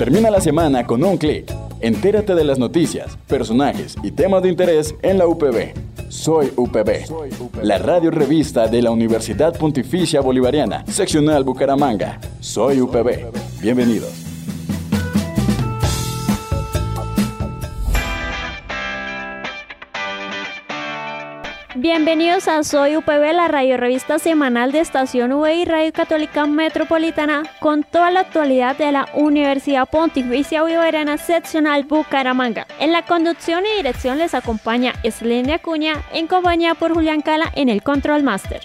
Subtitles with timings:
[0.00, 1.52] Termina la semana con un clic.
[1.82, 5.74] Entérate de las noticias, personajes y temas de interés en la UPB.
[6.08, 12.18] Soy UPB, la radio revista de la Universidad Pontificia Bolivariana, seccional Bucaramanga.
[12.40, 13.30] Soy UPB.
[13.60, 14.19] Bienvenidos.
[21.92, 27.42] Bienvenidos a Soy UPB, la radio revista semanal de Estación UB y Radio Católica Metropolitana,
[27.58, 32.68] con toda la actualidad de la Universidad Pontificia Bolivariana Seccional Bucaramanga.
[32.78, 37.68] En la conducción y dirección les acompaña Slenia Acuña, en compañía por Julián Cala en
[37.68, 38.60] el Control Master.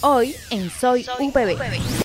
[0.00, 2.03] Hoy en Soy UPB.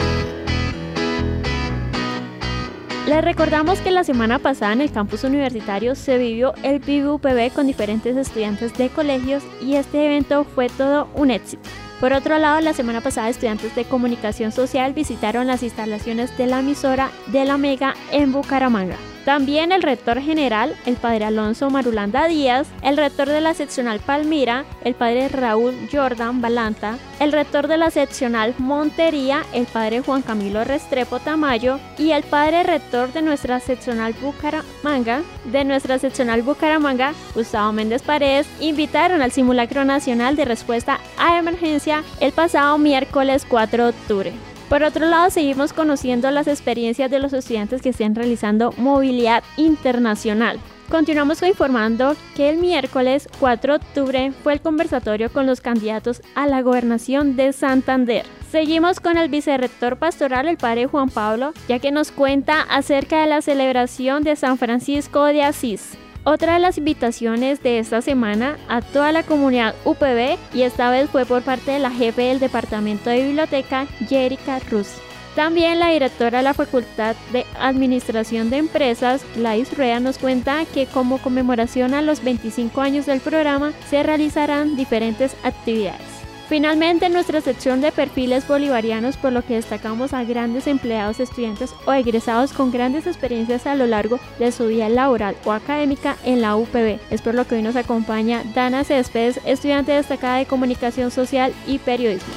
[3.09, 7.65] Les recordamos que la semana pasada en el campus universitario se vivió el VIVUPB con
[7.65, 11.67] diferentes estudiantes de colegios y este evento fue todo un éxito.
[11.99, 16.59] Por otro lado, la semana pasada estudiantes de comunicación social visitaron las instalaciones de la
[16.59, 18.97] emisora de la Mega en Bucaramanga.
[19.29, 24.65] También el rector general, el padre Alonso Marulanda Díaz, el rector de la seccional Palmira,
[24.83, 30.63] el padre Raúl Jordan Balanta, el rector de la seccional Montería, el padre Juan Camilo
[30.63, 37.71] Restrepo Tamayo y el padre rector de nuestra seccional Bucaramanga, de nuestra seccional Bucaramanga, Gustavo
[37.71, 43.89] Méndez Paredes, invitaron al simulacro nacional de respuesta a emergencia el pasado miércoles 4 de
[43.91, 44.48] octubre.
[44.69, 50.59] Por otro lado, seguimos conociendo las experiencias de los estudiantes que estén realizando movilidad internacional.
[50.91, 56.45] Continuamos informando que el miércoles 4 de octubre fue el conversatorio con los candidatos a
[56.45, 58.25] la gobernación de Santander.
[58.51, 63.27] Seguimos con el vicerrector pastoral, el padre Juan Pablo, ya que nos cuenta acerca de
[63.27, 65.97] la celebración de San Francisco de Asís.
[66.31, 71.09] Otra de las invitaciones de esta semana a toda la comunidad UPB y esta vez
[71.09, 74.89] fue por parte de la jefe del departamento de biblioteca, Jerica Rus.
[75.35, 80.85] También la directora de la Facultad de Administración de Empresas, Lais Rea, nos cuenta que
[80.85, 86.08] como conmemoración a los 25 años del programa se realizarán diferentes actividades.
[86.49, 91.75] Finalmente, en nuestra sección de perfiles bolivarianos, por lo que destacamos a grandes empleados, estudiantes
[91.85, 96.41] o egresados con grandes experiencias a lo largo de su vida laboral o académica en
[96.41, 96.99] la UPB.
[97.11, 101.77] Es por lo que hoy nos acompaña Dana Céspedes, estudiante destacada de Comunicación Social y
[101.77, 102.33] Periodismo.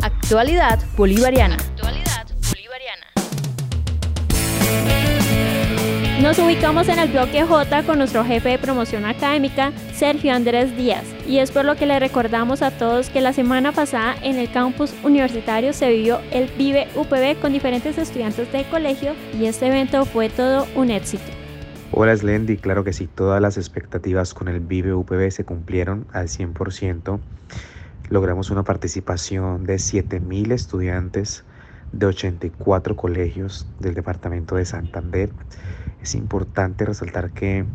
[0.00, 1.58] Actualidad bolivariana.
[6.26, 11.04] Nos ubicamos en el bloque J con nuestro jefe de promoción académica, Sergio Andrés Díaz,
[11.24, 14.50] y es por lo que le recordamos a todos que la semana pasada en el
[14.50, 20.04] campus universitario se vivió el Vive UPB con diferentes estudiantes de colegio y este evento
[20.04, 21.22] fue todo un éxito.
[21.92, 26.26] Hola Slendy, claro que sí, todas las expectativas con el Vive UPB se cumplieron al
[26.26, 27.20] 100%.
[28.10, 31.44] Logramos una participación de 7.000 estudiantes
[31.92, 35.30] de 84 colegios del departamento de Santander
[36.02, 37.66] es importante resaltar que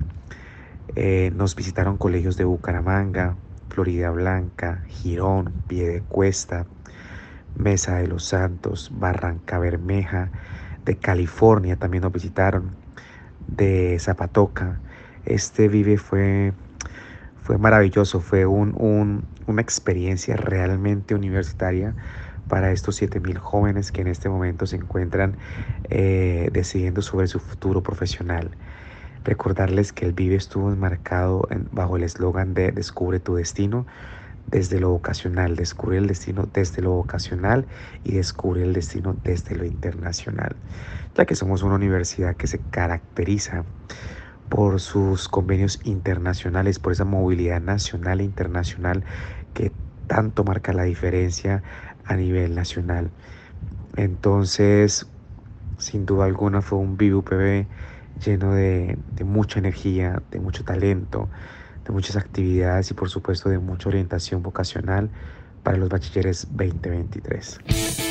[0.95, 3.35] eh, nos visitaron colegios de Bucaramanga,
[3.69, 6.65] Florida Blanca, Girón, Piedecuesta,
[7.55, 10.31] Mesa de los Santos, Barranca Bermeja,
[10.85, 12.75] de California también nos visitaron,
[13.47, 14.79] de Zapatoca.
[15.25, 16.53] Este vive fue,
[17.43, 21.95] fue maravilloso, fue un, una experiencia realmente universitaria
[22.51, 25.37] para estos 7.000 jóvenes que en este momento se encuentran
[25.89, 28.51] eh, decidiendo sobre su futuro profesional.
[29.23, 33.85] Recordarles que el Vive estuvo enmarcado bajo el eslogan de Descubre tu destino
[34.47, 37.67] desde lo vocacional, descubre el destino desde lo vocacional
[38.03, 40.57] y descubre el destino desde lo internacional,
[41.15, 43.63] ya que somos una universidad que se caracteriza
[44.49, 49.05] por sus convenios internacionales, por esa movilidad nacional e internacional
[49.53, 49.71] que
[50.11, 51.63] tanto marca la diferencia
[52.11, 53.09] a nivel nacional.
[53.95, 55.07] Entonces,
[55.77, 57.65] sin duda alguna fue un VUPB
[58.23, 61.29] lleno de, de mucha energía, de mucho talento,
[61.85, 65.09] de muchas actividades y por supuesto de mucha orientación vocacional
[65.63, 68.10] para los bachilleres 2023.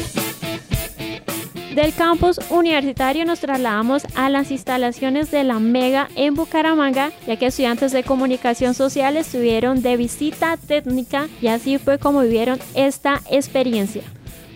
[1.81, 7.47] Del campus universitario nos trasladamos a las instalaciones de la Mega en Bucaramanga, ya que
[7.47, 14.03] estudiantes de comunicación social estuvieron de visita técnica y así fue como vivieron esta experiencia.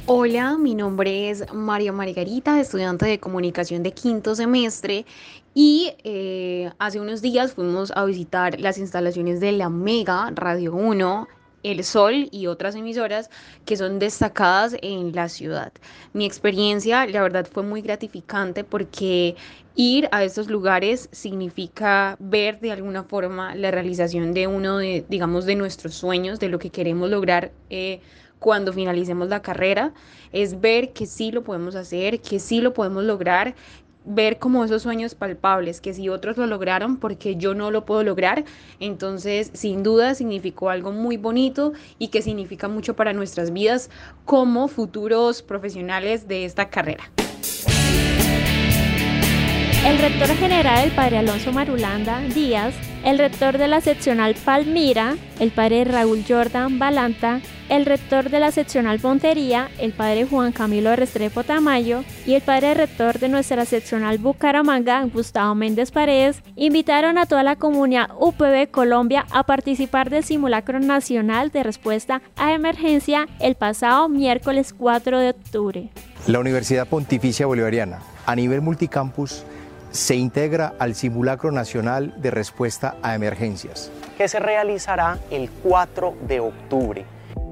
[0.04, 5.06] Hola, mi nombre es María Margarita, estudiante de comunicación de quinto semestre
[5.54, 11.26] y eh, hace unos días fuimos a visitar las instalaciones de la Mega Radio 1
[11.64, 13.30] el Sol y otras emisoras
[13.64, 15.72] que son destacadas en la ciudad.
[16.12, 19.34] Mi experiencia, la verdad, fue muy gratificante porque
[19.74, 25.46] ir a estos lugares significa ver de alguna forma la realización de uno de, digamos,
[25.46, 27.50] de nuestros sueños, de lo que queremos lograr.
[27.70, 28.00] Eh,
[28.38, 29.94] cuando finalicemos la carrera,
[30.30, 33.54] es ver que sí lo podemos hacer, que sí lo podemos lograr
[34.04, 38.04] ver como esos sueños palpables, que si otros lo lograron, porque yo no lo puedo
[38.04, 38.44] lograr,
[38.80, 43.90] entonces sin duda significó algo muy bonito y que significa mucho para nuestras vidas
[44.24, 47.10] como futuros profesionales de esta carrera.
[49.84, 55.50] El rector general, el padre Alonso Marulanda Díaz, el rector de la seccional Palmira, el
[55.50, 61.44] padre Raúl Jordan Balanta, el rector de la seccional Montería, el padre Juan Camilo Restrepo
[61.44, 67.42] Tamayo y el padre rector de nuestra seccional Bucaramanga, Gustavo Méndez Paredes, invitaron a toda
[67.42, 74.08] la comunidad UPB Colombia a participar del simulacro nacional de respuesta a emergencia el pasado
[74.08, 75.90] miércoles 4 de octubre.
[76.26, 79.44] La Universidad Pontificia Bolivariana, a nivel multicampus,
[79.94, 86.40] se integra al Simulacro Nacional de Respuesta a Emergencias, que se realizará el 4 de
[86.40, 87.06] octubre.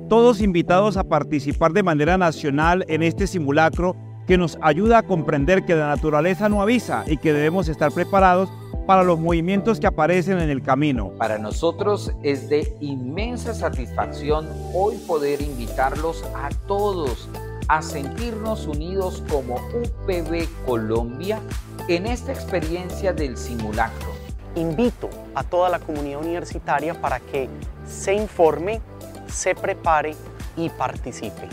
[0.08, 3.94] Todos invitados a participar de manera nacional en este simulacro
[4.26, 8.50] que nos ayuda a comprender que la naturaleza no avisa y que debemos estar preparados
[8.88, 11.12] para los movimientos que aparecen en el camino.
[11.18, 17.28] Para nosotros es de inmensa satisfacción hoy poder invitarlos a todos
[17.68, 21.40] a sentirnos unidos como UPB Colombia
[21.88, 24.12] en esta experiencia del simulacro.
[24.54, 27.48] Invito a toda la comunidad universitaria para que
[27.86, 28.80] se informe,
[29.28, 30.14] se prepare
[30.56, 31.48] y participe.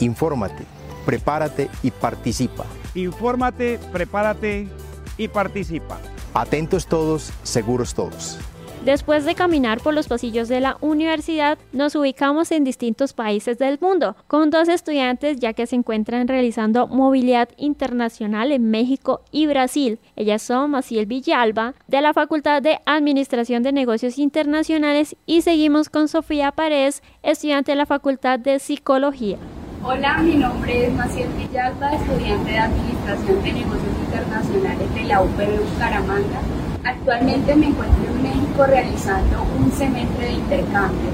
[0.00, 0.64] Infórmate,
[1.06, 2.64] prepárate y participa.
[2.94, 4.68] Infórmate, prepárate
[5.16, 5.98] y participa.
[6.34, 8.38] Atentos todos, seguros todos.
[8.84, 13.78] Después de caminar por los pasillos de la universidad, nos ubicamos en distintos países del
[13.80, 20.00] mundo, con dos estudiantes ya que se encuentran realizando movilidad internacional en México y Brasil.
[20.16, 26.08] Ellas son Maciel Villalba, de la Facultad de Administración de Negocios Internacionales, y seguimos con
[26.08, 29.36] Sofía Paredes, estudiante de la Facultad de Psicología.
[29.84, 35.72] Hola, mi nombre es Maciel Villalba, estudiante de Administración de Negocios Internacionales de la UPB
[35.72, 36.61] Bucaramanga.
[36.84, 41.10] Actualmente me encuentro en México realizando un semestre de intercambio.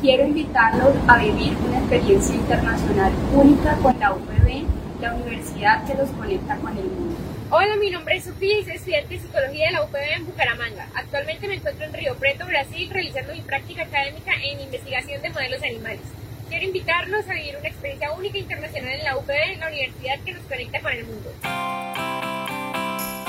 [0.00, 4.64] Quiero invitarlos a vivir una experiencia internacional única con la UPB,
[5.00, 7.16] la universidad que los conecta con el mundo.
[7.50, 10.88] Hola, mi nombre es Sofía y soy estudiante de Psicología de la UPB en Bucaramanga.
[10.96, 15.62] Actualmente me encuentro en Río Preto, Brasil, realizando mi práctica académica en investigación de modelos
[15.62, 16.00] animales.
[16.48, 20.42] Quiero invitarlos a vivir una experiencia única internacional en la UPB, la universidad que nos
[20.46, 22.31] conecta con el mundo.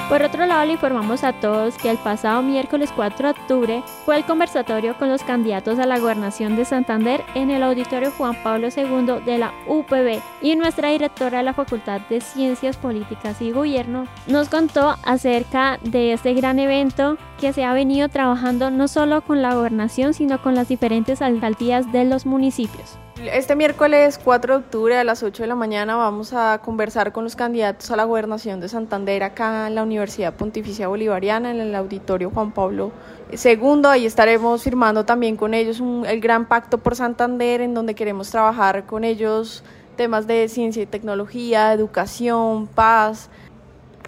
[0.10, 4.18] Por otro lado, le informamos a todos que el pasado miércoles 4 de octubre fue
[4.18, 8.68] el conversatorio con los candidatos a la gobernación de Santander en el auditorio Juan Pablo
[8.68, 14.06] II de la UPB y nuestra directora de la Facultad de Ciencias Políticas y Gobierno
[14.28, 19.42] nos contó acerca de este gran evento que se ha venido trabajando no solo con
[19.42, 23.00] la gobernación, sino con las diferentes alcaldías de los municipios.
[23.22, 27.24] Este miércoles 4 de octubre a las 8 de la mañana vamos a conversar con
[27.24, 31.76] los candidatos a la gobernación de Santander acá en la Universidad Pontificia Bolivariana, en el
[31.76, 32.92] auditorio Juan Pablo
[33.32, 33.82] II.
[33.86, 38.88] Ahí estaremos firmando también con ellos el gran pacto por Santander, en donde queremos trabajar
[38.88, 39.64] con ellos
[39.96, 43.30] temas de ciencia y tecnología, educación, paz.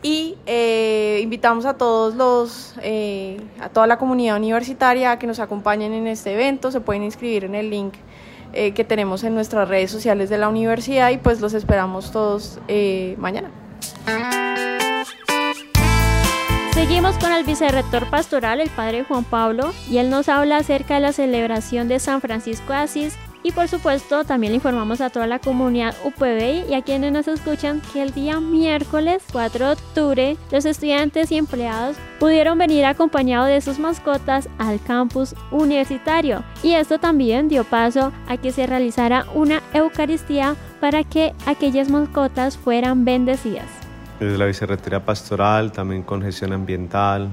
[0.02, 5.40] Y eh, invitamos a todos los, eh, a toda la comunidad universitaria a que nos
[5.40, 6.72] acompañen en este evento.
[6.72, 7.94] Se pueden inscribir en el link
[8.54, 12.60] eh, que tenemos en nuestras redes sociales de la universidad y pues los esperamos todos
[12.68, 13.50] eh, mañana.
[16.74, 21.00] Seguimos con el vicerrector pastoral, el padre Juan Pablo, y él nos habla acerca de
[21.00, 25.28] la celebración de San Francisco de Asís y por supuesto también le informamos a toda
[25.28, 30.38] la comunidad UPB y a quienes nos escuchan que el día miércoles 4 de octubre
[30.52, 36.44] los estudiantes y empleados pudieron venir acompañados de sus mascotas al campus universitario.
[36.64, 42.58] Y esto también dio paso a que se realizara una Eucaristía para que aquellas mascotas
[42.58, 43.68] fueran bendecidas.
[44.20, 47.30] Desde la Vicerrectoría Pastoral, también con gestión ambiental,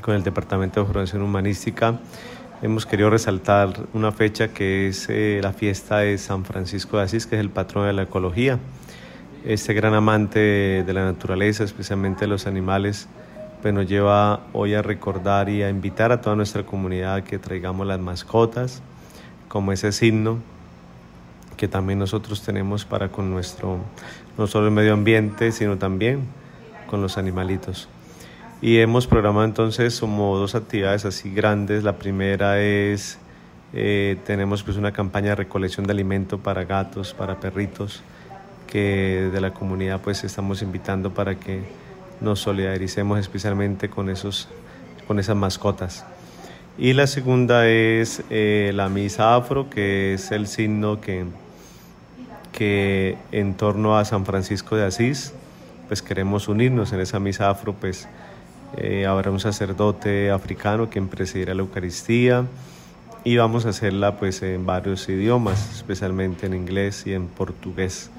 [0.00, 1.98] con el Departamento de Formación Humanística,
[2.62, 7.26] hemos querido resaltar una fecha que es eh, la fiesta de San Francisco de Asís,
[7.26, 8.58] que es el patrón de la ecología.
[9.44, 10.38] este gran amante
[10.84, 13.08] de la naturaleza, especialmente de los animales,
[13.60, 17.38] pues nos lleva hoy a recordar y a invitar a toda nuestra comunidad a que
[17.38, 18.82] traigamos las mascotas
[19.48, 20.38] como ese signo
[21.56, 23.78] que también nosotros tenemos para con nuestro,
[24.36, 26.26] no solo el medio ambiente, sino también
[26.88, 27.88] con los animalitos.
[28.64, 31.84] Y hemos programado entonces como dos actividades así grandes.
[31.84, 33.18] La primera es,
[33.74, 38.02] eh, tenemos pues una campaña de recolección de alimento para gatos, para perritos,
[38.66, 41.60] que de la comunidad pues estamos invitando para que
[42.22, 44.48] nos solidaricemos especialmente con, esos,
[45.06, 46.06] con esas mascotas.
[46.78, 51.26] Y la segunda es eh, la misa afro, que es el signo que,
[52.50, 55.34] que en torno a San Francisco de Asís,
[55.86, 58.08] pues queremos unirnos en esa misa afro, pues
[58.76, 62.46] eh, habrá un sacerdote africano quien presidirá la Eucaristía
[63.24, 68.10] y vamos a hacerla pues en varios idiomas, especialmente en inglés y en portugués.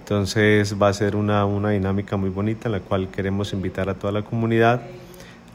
[0.00, 3.94] Entonces va a ser una, una dinámica muy bonita en la cual queremos invitar a
[3.94, 4.82] toda la comunidad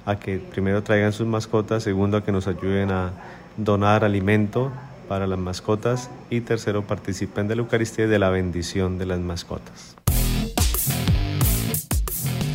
[0.06, 3.12] a que primero traigan sus mascotas, segundo a que nos ayuden a
[3.58, 4.72] donar alimento
[5.08, 9.20] para las mascotas y tercero participen de la Eucaristía y de la bendición de las
[9.20, 10.01] mascotas.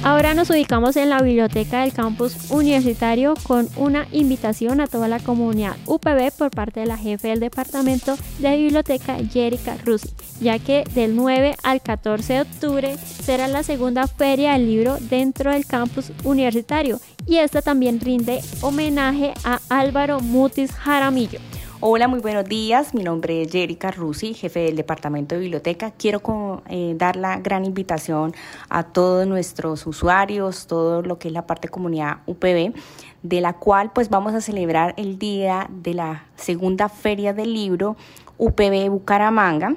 [0.06, 5.18] Ahora nos ubicamos en la biblioteca del campus universitario con una invitación a toda la
[5.18, 10.10] comunidad UPB por parte de la jefe del departamento de biblioteca, Jerica Rusi,
[10.40, 15.50] ya que del 9 al 14 de octubre será la segunda feria del libro dentro
[15.50, 21.40] del campus universitario y esta también rinde homenaje a Álvaro Mutis Jaramillo
[21.88, 22.94] Hola, muy buenos días.
[22.94, 25.92] Mi nombre es Jerica Rusi, jefe del Departamento de Biblioteca.
[25.92, 28.34] Quiero eh, dar la gran invitación
[28.68, 32.74] a todos nuestros usuarios, todo lo que es la parte comunidad UPB,
[33.22, 37.96] de la cual pues vamos a celebrar el día de la segunda feria del libro
[38.36, 39.76] UPB Bucaramanga,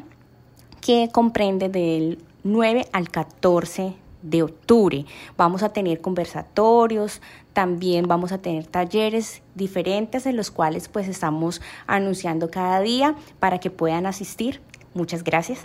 [0.81, 5.05] que comprende del 9 al 14 de octubre.
[5.37, 7.21] Vamos a tener conversatorios,
[7.53, 13.59] también vamos a tener talleres diferentes en los cuales pues estamos anunciando cada día para
[13.59, 14.61] que puedan asistir.
[14.93, 15.59] Muchas gracias.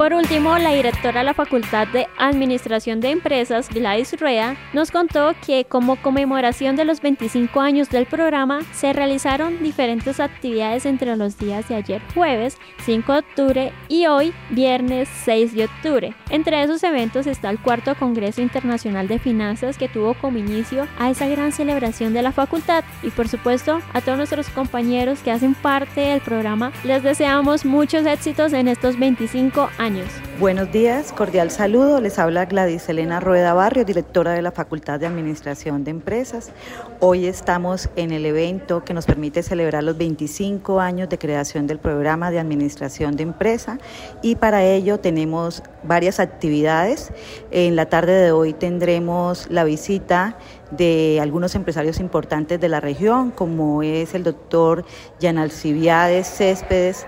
[0.00, 5.34] Por último, la directora de la Facultad de Administración de Empresas, Gladys Rueda, nos contó
[5.44, 11.36] que como conmemoración de los 25 años del programa, se realizaron diferentes actividades entre los
[11.36, 16.14] días de ayer jueves 5 de octubre y hoy viernes 6 de octubre.
[16.30, 21.10] Entre esos eventos está el cuarto Congreso Internacional de Finanzas que tuvo como inicio a
[21.10, 25.52] esa gran celebración de la facultad y por supuesto a todos nuestros compañeros que hacen
[25.52, 29.89] parte del programa les deseamos muchos éxitos en estos 25 años.
[30.38, 32.00] Buenos días, cordial saludo.
[32.00, 36.52] Les habla Gladys Elena Rueda Barrio, directora de la Facultad de Administración de Empresas.
[37.00, 41.78] Hoy estamos en el evento que nos permite celebrar los 25 años de creación del
[41.78, 43.78] programa de Administración de Empresa
[44.22, 47.12] y para ello tenemos varias actividades.
[47.50, 50.36] En la tarde de hoy tendremos la visita
[50.70, 54.84] de algunos empresarios importantes de la región, como es el doctor
[55.18, 57.06] Yanalcibiades Céspedes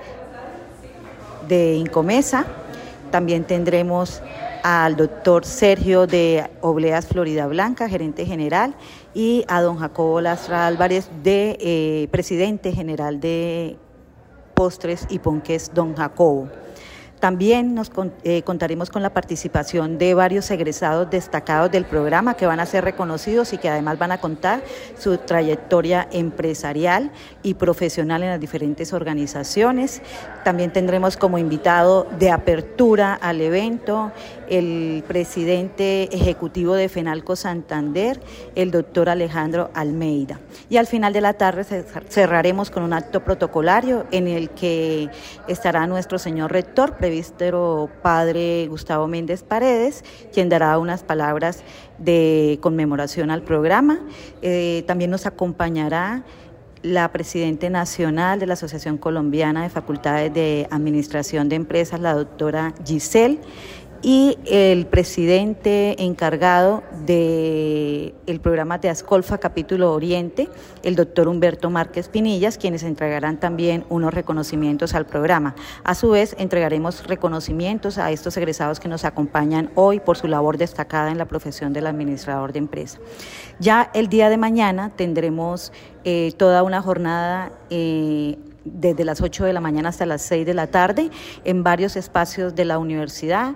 [1.48, 2.46] de Incomesa,
[3.12, 4.20] también tendremos
[4.64, 8.74] al doctor Sergio de Obleas Florida Blanca, gerente general,
[9.14, 13.76] y a don Jacobo Lastra Álvarez, de eh, presidente general de
[14.54, 16.48] Postres y Ponques, don Jacobo.
[17.22, 17.92] También nos
[18.24, 22.82] eh, contaremos con la participación de varios egresados destacados del programa que van a ser
[22.82, 24.60] reconocidos y que además van a contar
[24.98, 27.12] su trayectoria empresarial
[27.44, 30.02] y profesional en las diferentes organizaciones.
[30.42, 34.10] También tendremos como invitado de apertura al evento
[34.48, 38.20] el presidente ejecutivo de FENALCO Santander,
[38.56, 40.40] el doctor Alejandro Almeida.
[40.68, 41.64] Y al final de la tarde
[42.08, 45.08] cerraremos con un acto protocolario en el que
[45.46, 46.96] estará nuestro señor rector,
[48.02, 51.62] padre Gustavo Méndez Paredes, quien dará unas palabras
[51.98, 54.00] de conmemoración al programa.
[54.42, 56.24] Eh, también nos acompañará
[56.82, 62.74] la presidenta nacional de la Asociación Colombiana de Facultades de Administración de Empresas, la doctora
[62.84, 63.40] Giselle
[64.02, 70.48] y el presidente encargado del el programa de Ascolfa Capítulo Oriente,
[70.82, 75.54] el doctor Humberto Márquez Pinillas, quienes entregarán también unos reconocimientos al programa.
[75.84, 80.58] A su vez, entregaremos reconocimientos a estos egresados que nos acompañan hoy por su labor
[80.58, 82.98] destacada en la profesión del administrador de empresa.
[83.58, 85.72] Ya el día de mañana tendremos
[86.04, 90.54] eh, toda una jornada eh, desde las 8 de la mañana hasta las 6 de
[90.54, 91.10] la tarde
[91.44, 93.54] en varios espacios de la universidad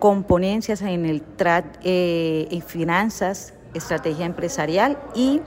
[0.00, 5.42] con ponencias en el TRAT eh, y finanzas, estrategia empresarial y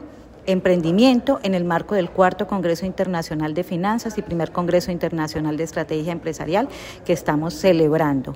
[0.46, 5.64] emprendimiento en el marco del cuarto Congreso Internacional de Finanzas y primer Congreso Internacional de
[5.64, 6.68] Estrategia Empresarial
[7.06, 8.36] que estamos celebrando.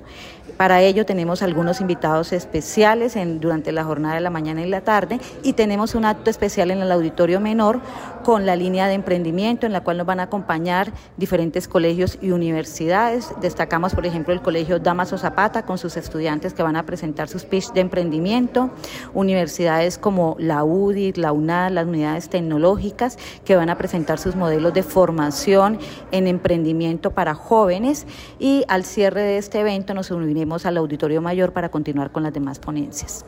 [0.56, 5.20] Para ello tenemos algunos invitados especiales durante la jornada de la mañana y la tarde
[5.44, 7.80] y tenemos un acto especial en el auditorio menor
[8.24, 12.32] con la línea de emprendimiento en la cual nos van a acompañar diferentes colegios y
[12.32, 13.32] universidades.
[13.40, 17.44] Destacamos, por ejemplo, el Colegio Damaso Zapata con sus estudiantes que van a presentar sus
[17.44, 18.70] pitch de emprendimiento,
[19.14, 21.86] universidades como la UDI, la UNAD, las
[22.28, 25.78] tecnológicas que van a presentar sus modelos de formación
[26.12, 28.06] en emprendimiento para jóvenes
[28.38, 32.32] y al cierre de este evento nos uniremos al auditorio mayor para continuar con las
[32.32, 33.24] demás ponencias.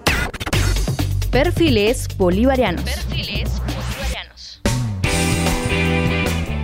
[1.30, 2.82] Perfiles bolivarianos.
[2.82, 3.60] Perfiles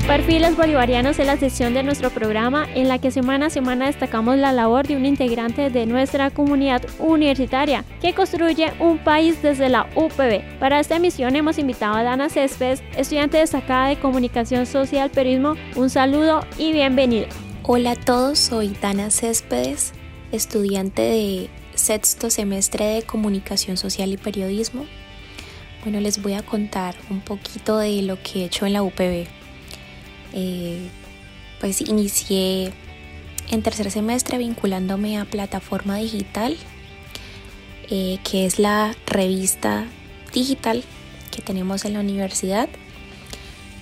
[0.06, 4.36] Perfiles Bolivarianos es la sección de nuestro programa en la que semana a semana destacamos
[4.36, 9.90] la labor de un integrante de nuestra comunidad universitaria que construye un país desde la
[9.96, 10.60] UPB.
[10.60, 15.56] Para esta emisión hemos invitado a Dana Céspedes, estudiante destacada de Comunicación Social Periodismo.
[15.74, 17.26] Un saludo y bienvenido.
[17.64, 19.92] Hola a todos, soy Dana Céspedes,
[20.30, 24.86] estudiante de sexto semestre de Comunicación Social y Periodismo.
[25.82, 29.26] Bueno, les voy a contar un poquito de lo que he hecho en la UPB.
[30.32, 30.88] Eh,
[31.60, 32.72] pues inicié
[33.50, 36.56] en tercer semestre vinculándome a Plataforma Digital,
[37.90, 39.86] eh, que es la revista
[40.32, 40.82] digital
[41.30, 42.68] que tenemos en la universidad.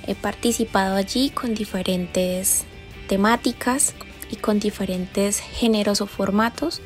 [0.06, 2.64] He participado allí con diferentes
[3.08, 3.94] temáticas
[4.30, 6.82] y con diferentes géneros o formatos.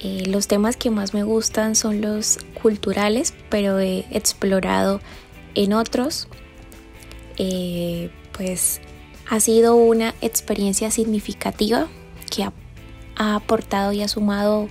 [0.00, 5.00] Eh, los temas que más me gustan son los culturales, pero he explorado
[5.54, 6.28] en otros.
[8.38, 8.80] Pues
[9.28, 11.88] ha sido una experiencia significativa
[12.34, 12.52] que ha,
[13.16, 14.68] aportado y ha sumado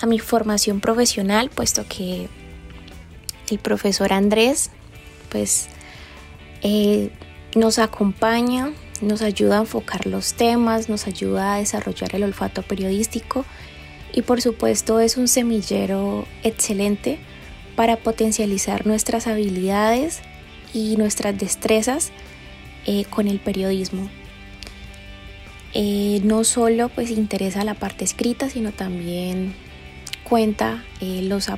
[0.00, 2.28] a mi formación profesional, puesto que
[3.50, 4.70] el profesor Andrés
[5.28, 5.68] pues
[6.62, 7.10] eh,
[7.54, 13.44] nos acompaña nos ayuda a enfocar los temas, nos ayuda a desarrollar el olfato periodístico
[14.12, 17.18] y por supuesto es un semillero excelente
[17.76, 20.20] para potencializar nuestras habilidades
[20.74, 22.10] y nuestras destrezas
[22.86, 24.08] eh, con el periodismo.
[25.74, 29.54] Eh, no solo pues interesa la parte escrita, sino también
[30.24, 31.48] cuenta eh, los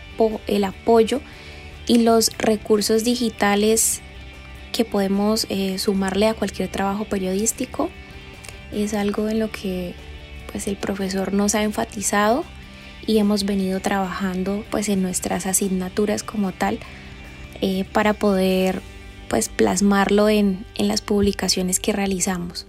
[0.46, 1.20] el apoyo
[1.86, 4.00] y los recursos digitales
[4.72, 7.90] que podemos eh, sumarle a cualquier trabajo periodístico.
[8.72, 9.94] Es algo en lo que
[10.50, 12.44] pues el profesor nos ha enfatizado
[13.06, 16.78] y hemos venido trabajando pues en nuestras asignaturas como tal
[17.60, 18.82] eh, para poder
[19.30, 22.66] pues plasmarlo en, en, las publicaciones que realizamos.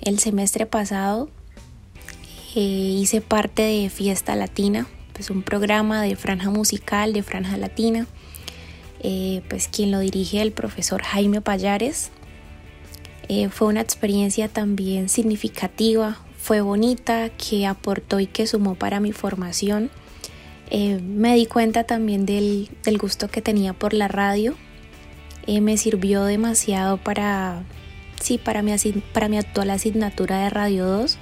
[0.00, 1.28] El semestre pasado
[2.54, 8.06] eh, hice parte de Fiesta Latina, pues un programa de franja musical, de franja latina,
[9.00, 12.10] eh, pues quien lo dirige el profesor Jaime Payares.
[13.28, 19.12] Eh, fue una experiencia también significativa, fue bonita, que aportó y que sumó para mi
[19.12, 19.90] formación.
[20.70, 24.54] Eh, me di cuenta también del, gusto que tenía por la radio.
[25.46, 27.62] Me sirvió demasiado para,
[28.20, 28.72] sí, para mi,
[29.12, 31.18] para mi actual asignatura de Radio 2.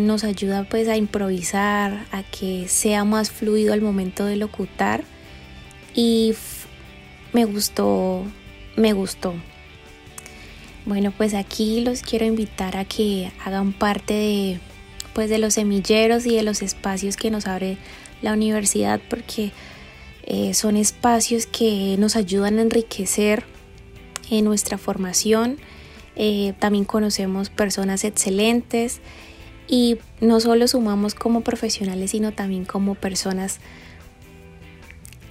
[0.00, 5.04] nos ayuda pues a improvisar, a que sea más fluido al momento de locutar
[5.94, 6.34] y
[7.32, 8.24] me gustó,
[8.76, 9.34] me gustó.
[10.86, 14.60] Bueno, pues aquí los quiero invitar a que hagan parte de
[15.12, 17.76] pues de los semilleros y de los espacios que nos abre
[18.22, 19.50] la universidad porque
[20.30, 23.44] eh, son espacios que nos ayudan a enriquecer
[24.30, 25.56] en nuestra formación.
[26.16, 29.00] Eh, también conocemos personas excelentes
[29.66, 33.58] y no solo sumamos como profesionales, sino también como personas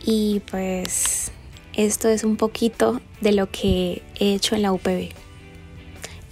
[0.03, 1.31] y pues
[1.75, 5.09] esto es un poquito de lo que he hecho en la UPB.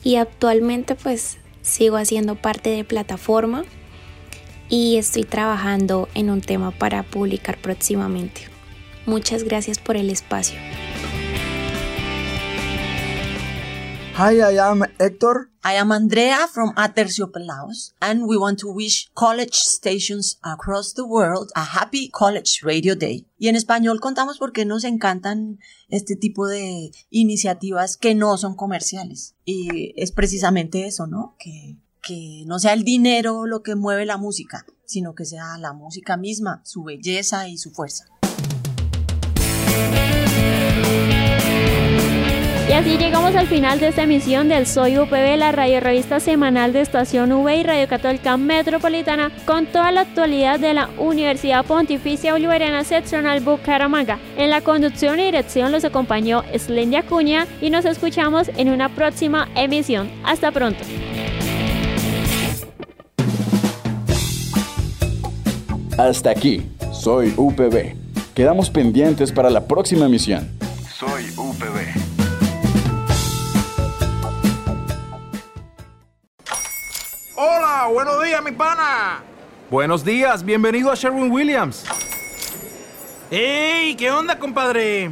[0.04, 3.64] Y actualmente pues sigo haciendo parte de plataforma
[4.70, 8.55] y estoy trabajando en un tema para publicar próximamente.
[9.06, 10.58] Muchas gracias por el espacio.
[14.18, 15.50] Hi, I am Hector.
[15.64, 21.52] I am Andrea from Aterciopelados, and we want to wish college stations across the world
[21.54, 23.28] a happy College Radio Day.
[23.38, 29.36] Y en español contamos porque nos encantan este tipo de iniciativas que no son comerciales.
[29.44, 31.36] Y es precisamente eso, ¿no?
[31.38, 35.74] Que, que no sea el dinero lo que mueve la música, sino que sea la
[35.74, 38.06] música misma, su belleza y su fuerza.
[42.76, 46.82] Así llegamos al final de esta emisión del Soy UPB, la radio revista semanal de
[46.82, 52.84] Estación V y Radio Católica Metropolitana, con toda la actualidad de la Universidad Pontificia Bolivariana
[52.84, 54.20] Seccional Bucaramanga.
[54.38, 59.48] En la conducción y dirección los acompañó Slendia Acuña y nos escuchamos en una próxima
[59.56, 60.12] emisión.
[60.26, 60.84] Hasta pronto.
[65.98, 66.62] Hasta aquí,
[66.92, 68.05] soy UPB.
[68.36, 70.46] Quedamos pendientes para la próxima emisión.
[70.94, 71.96] Soy UPB.
[77.38, 79.24] Hola, buenos días, mi pana.
[79.72, 81.86] Buenos días, bienvenido a Sherwin Williams.
[83.32, 83.96] ¡Ey!
[83.96, 85.12] ¿Qué onda, compadre?